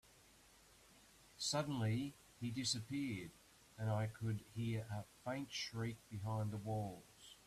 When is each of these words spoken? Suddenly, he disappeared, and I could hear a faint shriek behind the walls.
Suddenly, 1.37 2.15
he 2.39 2.49
disappeared, 2.49 3.29
and 3.77 3.87
I 3.91 4.07
could 4.07 4.43
hear 4.55 4.83
a 4.89 5.03
faint 5.23 5.51
shriek 5.53 5.97
behind 6.09 6.49
the 6.49 6.57
walls. 6.57 7.35